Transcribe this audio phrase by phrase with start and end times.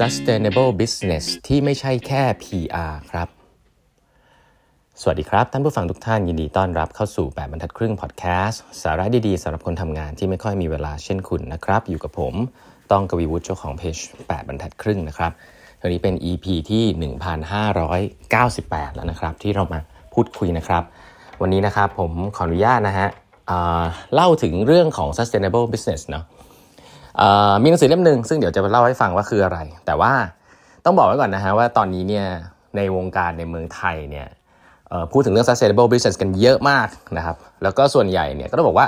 [0.00, 3.28] sustainable business ที่ไม่ใช่แค่ PR ครับ
[5.00, 12.34] สวัสดีครับ ท่านผู้ฟังทุกท่านยินดีต้อนรับเข้าสู่ 8บรรทัดครึ่งพอดแคสต์สาระดีๆสำหรับคนทำงานที่ไม่ค่อยมีเวลาเช่นคุณนะครับ อยู่กับผม
[12.90, 15.32] ต้องกวีวุฒิเจ้าของเพจ8บรรทัดครึ่งนะครับ
[15.82, 16.84] วันนี้เป็น EP ที่
[18.10, 19.80] 1598 แล้วนะครับ ที่เรามา
[20.14, 20.82] พูดคุยนะครับ
[21.40, 23.08] วันนี้นะครับผมขออนุญาตนะฮะ
[24.14, 26.24] เล่าถึงเรื่องของ sustainable business เนาะ
[27.62, 30.12] มีหนังสือเล่มหนึ่งซึ่งเดี๋ยวจะเล่าให้ฟังว่าคืออะไร แต่ว่า
[30.84, 32.26] ต้องบอกไว้ก่อนนะฮะว่าตอนนี้เนี่ย
[32.76, 34.26] ในวงการในเมืองไทยเนี่ย
[35.12, 38.86] พูดถึงเรื่อง sustainable business กันเยอะมากนะครับ แล้วก็ส่วนใหญ่เนี่ยก็ต้องบอกว่า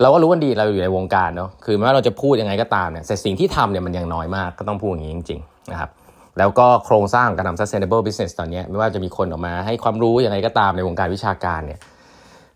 [0.00, 5.90] เราก็รู้กันดีเราอยู่ในวงการเนาะคือไม่ว่าเราจะพูดยังไงก็ตามเนี่ยแต่สิ่งที่ทำเนี่ยมันยังน้อยมากก็ต้องพูดอย่างนี้จริงๆนะครับ
[6.38, 11.78] แล้วก็โครงสร้างการทำ sustainable business ตอนนี้ไม่ว่าจะมีคนออกมาให้ความรู้ยังไงก็ตามในวงการวิชาการเนี่ย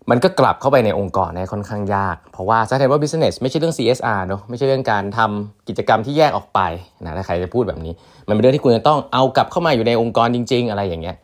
[0.09, 6.59] มันก็กลับเข้าไปในองค์กรเนี่ยค่อนข้างยาก เพราะว่า sustainable business ไม่ใช่เรื่อง CSR เนาะไม่ใช่เรื่องการทำกิจกรรมที่แยกออกไป
[7.05, 7.93] นะถ้าใครจะพูดแบบนี้
[8.27, 11.15] มันเป็นเรื่องที่คุณจะต้องเอากลับเข้ามาอยู่ในองค์กรจริง ๆ อะไรอย่างเงี้ย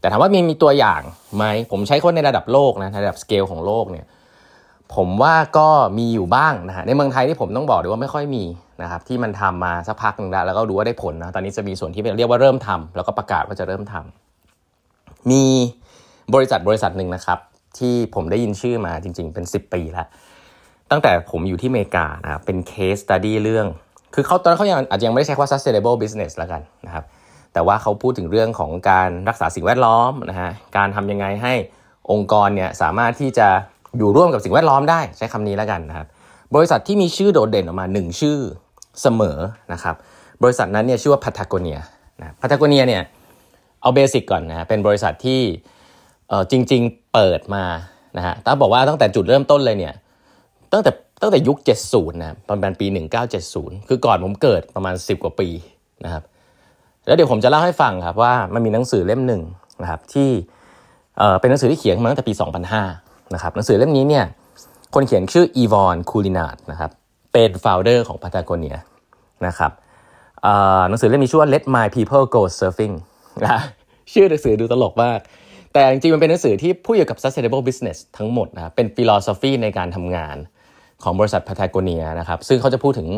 [0.00, 1.00] แต่ถามว่ามีมีตัวอย่าง
[1.36, 4.06] ไหมผมใช้คนในระดับโลกนะระดับสเกลของโลกเนี่ย
[4.94, 8.44] ผมว่าก็มีอยู่บ้างนะฮะในเมืองไทยที่ผมต้องบอกเลยว่าไม่ค่อยมี
[8.82, 15.42] นะครับที่มันทำมาสักพักหนึ่งแล้วแล้วก็ดูว่าได้ผลนะตอนนี้จะมีส่วนที่เรียกว่าเริ่มทำแล้วก็ประกาศว่าจะเริ่มทำมี
[16.34, 17.38] บริษัทบริษัทหนึ่งนะครับ
[17.78, 20.06] ที่ผมได้ยินชื่อมาจริง ๆ เป็น 10 ปีแล้ว
[20.90, 23.66] ตั้งแต่ผมอยู่ที่อเมริกานะเป็น case study เรื่อง
[24.14, 27.04] คือเขาตอนนั้นเขายังอาจจะยังไม่ได้ใช้คำว่า sustainable business แล้วกันนะครับ
[27.52, 31.54] แต่ว่าเขาพูดถึงเรื่องของการรักษาสิ่งแวดล้อมนะฮะการทำยังไงให้
[32.12, 33.48] องค์กรเนี่ยสามารถที่จะ
[33.98, 36.06] อยู่ร่วมกับสิ่งแวดล้อมได้ใช้คำนี้แล้วกันนะครับ
[36.54, 38.38] บริษัทที่มีชื่อโดดเด่นออกมา 1 ชื่อ
[39.02, 39.38] เสมอ
[39.72, 39.96] นะครับ
[40.42, 41.78] บริษัทนั้นเนี่ยชื่อว่าพัทโกเนีย
[42.20, 43.02] นะพัทโกเนียเนี่ย
[43.82, 45.40] เอาเบสิกก่อนนะเป็นบริษัทที่
[46.50, 47.64] จริง ๆ เปิดมา
[48.16, 49.94] นะฮะต้าบอกว่าตั้งแต่จุดเริ่มต้นเลยเนี่ย
[50.72, 50.90] ตั้งแต่
[51.22, 51.56] ตั้งแต่ยุค
[51.88, 52.86] 70นะประมาณปี
[53.38, 55.48] 1970 คือก่อนผมเกิดประมาณ 10 กว่าปี
[56.04, 56.22] นะครับ
[57.06, 59.42] แล้วเดี๋ยวผมจะเล่าให้ฟังครับว่ามันมีหนังสือเล่มหนึ่ง
[59.82, 60.28] นะครับที่
[61.40, 62.32] เป็นหนังสือที่เขียนมาตั้งแต่ปี
[62.78, 64.24] 2005นะครับหนังสือเล่มนี้เนี่ย
[64.94, 66.90] คนเขียนชื่ออีวอนคูลินาดนะครับ
[67.32, 68.76] เป็นฟาวเดอร์ของพัตาโกเนีย
[69.46, 69.72] นะครับ
[70.88, 72.94] หนังสือเล่มนี้ชื่อว่า Let My People Go Surfing
[73.44, 73.60] นะ
[74.12, 75.20] ชื่อหนังสือดูตลกมาก
[75.78, 80.36] แต่จริงๆ มันเป็นหนังสือที่พูดเกี่ยวกับ sustainable business ทั้งหมดนะครับเป็น philosophy ในการทำงาน
[81.02, 83.08] ของบริษัทพาทากเนียนะครับซึ่งเขาจะพูดถึง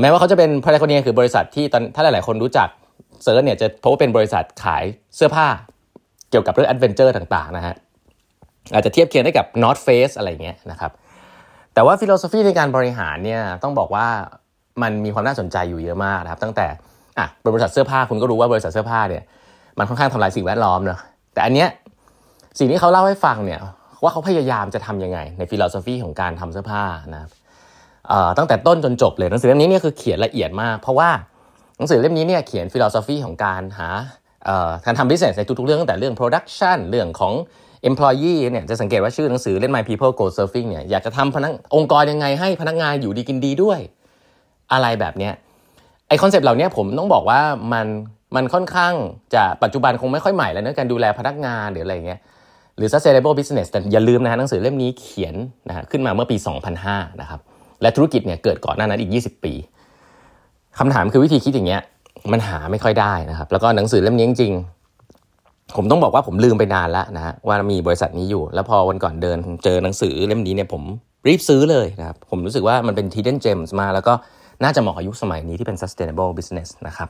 [0.00, 2.68] แม้ว่าเขาจะเป็นพาทากเนียคือบริษัทที่ตอนถ้าหลายๆ คนรู้จัก
[3.22, 4.84] search เนี่ยจะพบว่าเป็นบริษัทขาย
[5.16, 5.46] เสื้อผ้า
[6.30, 7.74] เกี่ยวกับเรื่อง adventure ต่างๆนะฮะ
[8.72, 10.90] อาจจะเทียบเคียงได้กับ North Face อะไรเงี้ยนะครับ
[11.74, 14.06] แต่ว่า philosophy ในการบริหารเนี่ยต้องบอกว่า
[14.82, 16.66] มันมีความน่าสนใจอยู่เยอะมากนะครับตั้งแต่
[17.18, 19.22] อะบริษัทเสื้อผ้าคุณก็รู้ว่าบริษัทเสื้อผ้าเนี่ย
[19.78, 21.00] มันค่อนข้างทำลายสิ่งแวดล้อมเนอะ
[21.38, 21.70] แต่อันเนี้ย
[22.58, 23.60] สิ่งที่เขาเล่าให้ฟังเนี่ย
[24.02, 26.82] ว่าเขาพยายามจะทำยังไง ใน philosophy ของการทำเสื้อผ้า
[27.14, 27.30] นะครับ
[28.38, 31.10] ตั้งแต่ต้นจนจบเลยหนังสือเล่มนี้เนี่ยคือเขียนละเอียดมาก เพราะว่า
[31.78, 33.88] หนังสือเล่มนี้เนี่ยเขียน philosophy ของการหา
[34.84, 37.32] การทำ business ในทุกๆเรื่องตั้งแต่เรื่อง production เรื่องของ
[37.88, 43.78] employee เนี่ยจะสังเกตว่าชื่อหนังสือเล่น My People Go Surfing เนี่ยอยากจะทำพนักองค์กรยังไงให้พนักงานอยู่ดีกินดีด้วย
[44.72, 45.34] อะไรแบบเนี้ย
[46.08, 47.40] ไอคอนเซปต์เหล่านี้ผมต้องบอกว่า
[47.72, 47.86] มัน
[48.36, 48.94] มันค่อนข้าง
[49.34, 52.20] จะปัจจุบันคงไม่ค่อยใหม่แล้วนะการดูแลพนักงานหรืออะไรเงี้ย
[52.76, 55.34] หรือ sustainable business แต่อย่าลืมนะฮะหนังสือเล่มนี้เขียน
[55.68, 56.36] นะฮะขึ้นมาเมื่อปี
[56.78, 57.40] 2005 นะครับ
[57.82, 59.52] และธุรกิจเนี่ยเกิดก่อนหน้านั้นอีก 20 ปี
[60.78, 61.82] คำถามคือวิธีคิดอย่างเงี้ย
[62.32, 70.82] มันหาไม่ค่อยได้นะครับ แล้วก็หนังสือเล่มนี้จริงๆ ผมต้องบอกว่าผมลืมไปนานแล้วนะฮะว่ามีบริษัทนี้อยู่ แล้วพอวันก่อนเดินเจอหนังสือเล่มนี้เนี่ยผม
[71.28, 74.12] รีบซื้อเลยนะครับผมรู้สึกว่ามันเป็น hidden gems มาแล้วก็
[74.62, 77.08] น่าจะเหมาะกับยุคสมัยนี้ที่เป็น sustainable business นะครับ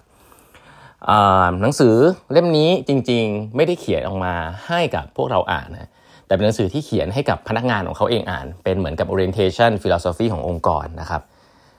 [1.61, 1.95] หนังสือ
[2.33, 4.35] เล่มนี้จริงๆ ไม่ได้เขียนออกมา
[4.69, 5.91] ให้กับพวกเราอ่านนะ
[6.27, 11.23] แต่เป็นหนังสือที่เขียนให้กับพนักงานของเขาเองอ่าน เป็นเหมือนกับ orientation philosophy ขององค์กรนะครับ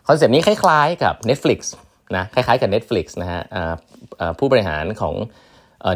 [0.07, 1.59] คอนเซปต์นี้คล้ายๆกับ Netflix
[2.15, 3.41] นะคล้ายๆกับ Netflix นะฮะ
[4.39, 5.15] ผู้บริหารของ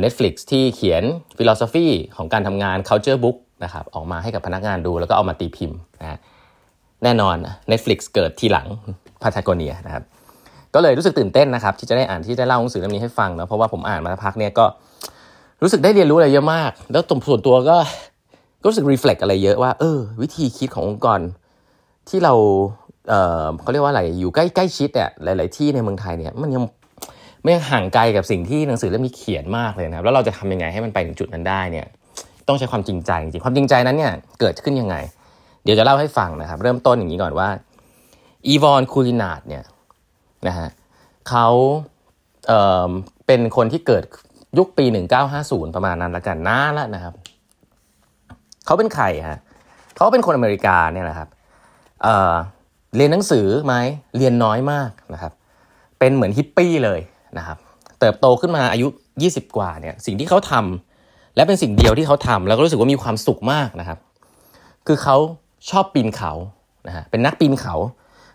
[0.03, 1.03] Netflix ที่เขียน
[1.37, 6.19] philosophy ของการทำงาน culture book นะครับออกมาให้กับพนักงานดูแล้วก็เอามาตีพิมพ์นะ
[7.03, 7.35] แน่นอน
[7.71, 8.67] Netflix เกิดทีหลัง
[9.21, 10.03] พาทากเนียนะครับ
[10.75, 14.65] ก็เลยรู้สึกตื่นเต้นนะครับ ที่จะได้อ่านที่ได้เล่าหนังสือเล่มนี้ให้ฟังนะเพราะว่าผมอ่านมาพักเนี่ยก็
[15.61, 17.77] รู้สึกได้เรียนรู้อะไรเยอะมาก แล้วตรงส่วนตัวก็
[18.61, 21.19] ก็รู้สึกรีเฟล็กอะไรเยอะว่าเออ วิธีคิดขององค์กร
[22.09, 22.33] ที่เรา
[23.09, 26.63] เออเขาเรียกว่าอะไรอยู่ใกล้ใกล้ชิดเนี่ยหลาย ๆ ที่ในเมืองไทยเนี่ยมันยัง
[27.43, 31.85] ไม่ห่างไกลกับสิ่งที่หนังสือเล่มนี้เขียนมากเลยนะครับแล้วเราจะทำยังไงให้มันไปถึงจุดนั้นได้เนี่ย
[32.47, 34.95] ต้องใช้ความจริงใจจริงความจริงใจนั้นเนี่ยเกิดขึ้นยังไง
[35.63, 37.49] เดี๋ยวจะเล่าให้ฟังนะครับ เริ่มต้นอย่างนี้ก่อนว่า
[38.47, 39.63] อีวอนคูลินาดเนี่ย
[40.47, 40.69] นะฮะ
[41.29, 41.47] เขา
[42.47, 44.03] เเป็นคนที่เกิด
[44.57, 44.85] ยุคปี
[45.29, 47.13] 1950 ประมาณนั้นละกันนานแล้วนะครับ
[48.65, 49.39] เขาเป็นใครฮะ
[49.95, 51.29] เขาเป็นคนอเมริกาเนี่ยแหละครับ
[52.03, 53.75] เเรียนหนังสือไหม
[54.17, 55.33] เรียนน้อยมากนะครับ
[55.99, 56.99] เป็นเหมือนฮิปปี้เลย
[57.37, 57.57] นะครับ
[57.99, 58.87] เติบโตขึ้นมาอายุ
[59.21, 63.99] 20 กว่าเนี่ยสิ่งที่เขาทำและเป็นสิ่งเดียวที่เขาทำแล้วก็รู้สึกว่ามีความสุขมากนะครับ
[64.87, 65.17] คือเขา
[65.69, 66.33] ชอบปีนเขา
[66.87, 67.75] นะฮะเป็นนักปีนเขา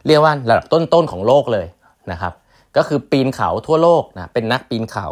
[0.07, 1.67] เรียกว่าระดับต้นๆของโลกเลย
[2.13, 2.33] นะครับ
[2.77, 5.07] ก็คือปีนเขาทั่วโลกนะเป็นนักปีนเขา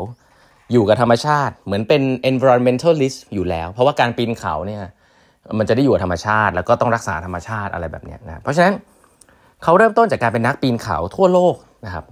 [0.73, 4.83] อยู่กับธรรมชาติ เหมือนเป็น environmentalist อยู่แล้ว เพราะว่าการปีนเขาเนี่ย
[5.59, 8.75] มันจะได้อยู่กับธรรมชาติ แล้วก็ต้องรักษาธรรมชาติอะไรแบบนี้นะเพราะฉะนั้น
[9.63, 11.55] เขาเริ่มต้นจากการเป็นนักปีนเขาทั่วโลก
[11.87, 12.05] นะครับ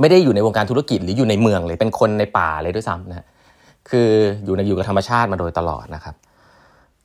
[0.00, 3.26] ไม่ได้อยู่ในวงการธุรกิจหรืออยู่ในเมืองเลยเป็นคนในป่าเลยด้วยซ้ำนะ
[3.90, 4.08] คือ
[4.44, 6.14] อยู่ในอยู่กับธรรมชาติมาโดยตลอดนะครับ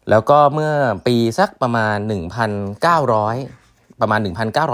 [0.09, 0.71] แล้วก็เมื่อ
[1.07, 1.97] ปีสักประมาณ
[2.43, 3.62] 1,900
[4.03, 4.19] ประมาณ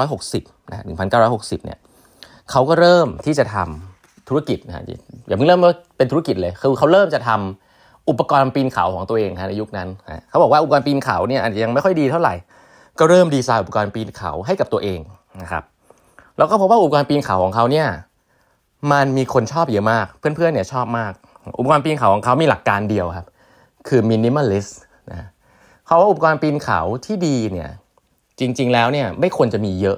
[0.09, 0.83] 1,960นะ
[1.19, 1.79] 1,960เนี่ย
[2.51, 4.83] เขาก็เริ่มที่จะทำธุรกิจนะฮะ
[5.27, 9.87] อย่าเพิ่งเริ่มว่าเป็นธุรกิจเลยคือเขาเริ่มจะทำอุปกรณ์ปีนเขาของตัวเองฮะในยุคนั้น
[10.29, 12.33] เขาบอกว่าอุปกรณ์ปีนเขาเนี่ยอาจจะยังไม่ค่อยดีเท่าไหร่
[12.99, 14.99] ก็เริ่มดีไซน์อุปกรณ์ปีนเขาให้กับตัวเอง
[15.41, 15.63] นะครับ
[16.37, 17.87] แล้วก็พบว่าอุปกรณ์ปีนเขาของเขาเนี่ย
[18.91, 21.11] มันมีคนชอบเยอะมาก เพื่อนๆเนี่ยชอบมาก
[21.57, 23.27] อุปกรณ์ปีนเขาของเขามีหลักการเดียวครับ
[23.87, 25.27] คือ minimalist นะ
[25.85, 27.69] เขาว่าอุปกรณ์ปีนเขาที่ดีเนี่ย
[28.39, 29.97] จริง ๆ แล้วเนี่ยไม่ควรจะมีเยอะ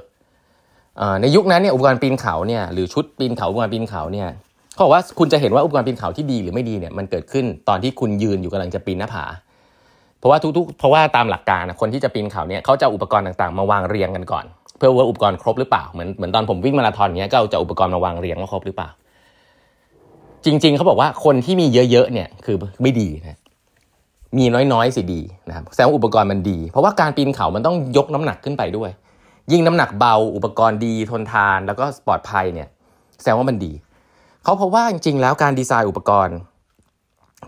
[1.22, 4.28] ในยุคนั้นเนี่ยอุปกรณ์ปีนเขาเนี่ยหรือชุดปีนเขาอุปกรณ์ปีนเขาเนี่ย
[4.74, 9.26] เขาบอกว่าคุณจะเห็นว่าอุปกรณ์ปีนเขาที่ดีหรือไม่ดีเนี่ยมันเกิดขึ้นตอนที่คุณยืนอยู่กำลังจะปีนหน้าผา
[10.20, 14.46] เพราะว่าทุกๆ เพราะว่าตามหลักการคนที่จะปีนเขาเนี่ยเขาจะอุปกรณ์ต่างๆ มาวางเรียงกันก่อน
[14.78, 18.90] เพื่อว่าอุปกรณ์ครบหรือเปล่าเหมือนเหมือนตอนผมวิ่งมาราธอนเนี้ยก็จะอุปกรณ์มาวางเรียงว่าครบหรือเปล่า
[20.46, 23.38] จริง ๆเขาบอกว่าคนที่มีเยอะๆเนี่ยคือไม่ดีนะ
[24.38, 28.90] มีน้อยๆสิดีนะครับแสดงว่าอุปกรณ์มันดี เพราะว่าการปีนเขามันต้องยกน้ำหนักขึ้นไปด้วย
[29.52, 32.68] ยิ่งน้ำหนักเบาอุปกรณ์ดีทนทานแล้วก็ปลอดภัยเนี่ย
[33.20, 33.72] แสดงว่ามันดี
[34.44, 36.38] เขาพบว่าจริงๆแล้วการดีไซน์อุปกรณ์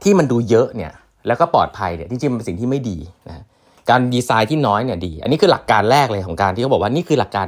[0.03, 0.91] ที่มันดูเยอะเนี่ย
[1.27, 2.97] แล้วก็ปลอดภัยเนี่ยจริงๆมันเป็นสิ่งที่ไม่ดี
[3.27, 3.44] นะ
[3.89, 7.47] การดีไซน์ที่น้อยเนี่ยดี อันนี้คือหลักการแรกเลยของการที่เขาบอกว่านี่คือหลักการ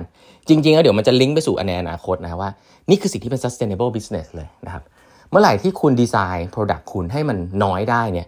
[0.49, 2.49] จริงๆแล้วเดี๋ยวมันจะลิงก์ไปสู่ในอนาคตนะว่า
[2.89, 4.83] นี่คือสิ่งที่เป็น sustainable business เลยนะครับ
[5.29, 8.27] เมื่อไหร่ที่คุณดีไซน์ product คุณให้มันน้อยได้เนี่ย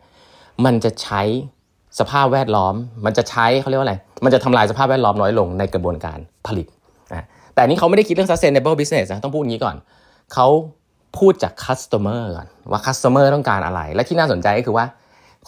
[0.66, 1.22] มันจะใช้
[2.00, 2.76] สภาพแวดล้อม
[3.06, 6.18] มันจะใช้เขาเรียกว่าอะไร มันจะทำลายสภาพแวดล้อมน้อยลงในกระบวนการ
[6.48, 6.68] ผลิต
[7.14, 9.76] นะแต่นี้เขาไม่ได้คิดเรื่อง sustainable business นะต้องพูดอย่างนี้ก่อน
[10.34, 10.48] เขา
[11.18, 14.86] พูดจาก customer ก่อนว่า customer ต้องการอะไร และที่น่าสนใจก็คือว่า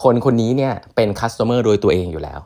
[0.02, 2.40] คนคนนี้เนี่ยเป็น customer โดยตัวเองอยู่แล้ว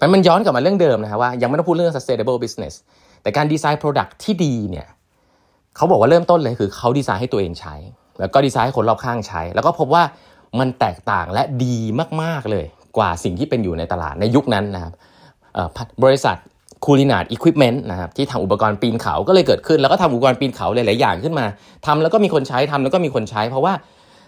[0.00, 2.74] มันมันย้อนกลับมาเรื่องเดิมนะครับว่ายังไม่ต้องพูดเรื่อง sustainable business
[3.22, 4.86] แต่การดีไซน์ product ที่ดีเนี่ย
[5.76, 7.74] เขาบอกว่าเริ่มต้นเลยคือเขาดีไซน์ให้ตัวเองใช้
[8.20, 10.02] แล้วก็ดีไซน์ให้คนรอบข้างใช้ แล้วก็พบว่า
[10.60, 11.76] มันแตกต่างและดี
[12.22, 12.66] มาก ๆ เลย
[12.96, 14.92] กว่าสิ่งที่เป็นอยู่ในตลาดในยุคนั้นนะครับ
[16.04, 16.36] บริษัท
[16.84, 21.46] คูลินาร์ดอุปกรณ์นะครับที่ทำอุปกรณ์ปีนเขาก็เลยเกิดขึ้น แล้วก็ทำอุปกรณ์ปีนเขาหลาย ๆ อย่างขึ้นมา
[21.86, 23.72] ทำแล้วก็มีคนใช้ทำแล้วก็มีคนใช้ เพราะว่า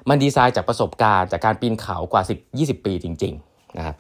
[0.09, 3.97] มันดีไซน์จากประสบการณ์จากการปีนเขากว่า 10 20 ปีจริง ๆ นะครับ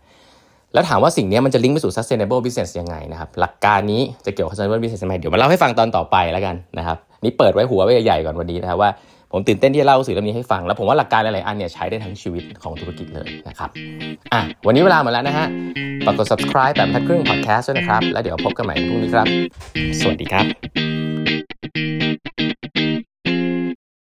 [0.75, 8.91] แล้วถามว่าสิ่งนี้มันจะลิงก์ไปสู่ sustainable business ยังไงนะครับ หลักการนี้จะเกี่ยวกับ sustainable business ยังไงเดี๋ยวมาเล่าให้ฟังตอนต่อไปแล้วกันนะครับ นี่เปิดไว้หัวไว้ใหญ่ๆก่อนวันนี้นะครับว่า
[9.37, 13.71] ผมตื่นเต้นที่จะเล่าสื่อเรื่องนี้ให้ฟัง แล้วผมว่าหลักการหลายๆอันเนี่ยใช้ได้ทั้งชีวิตของธุรกิจเลยนะครับ
[14.33, 15.47] อะวันนี้เวลาหมดแล้วนะฮะ
[16.05, 19.27] ฝากกด subscribe แบบทัดครึ่ง podcast ด้วยนะครับ แล้วเดี๋ยวพบกันใหม่พรุ่งนี้ครับ
[20.01, 22.34] สวัสดีครับ